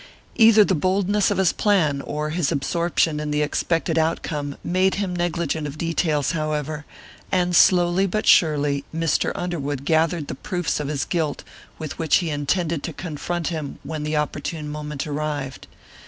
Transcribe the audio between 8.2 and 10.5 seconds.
surely, Mr. Underwood gathered the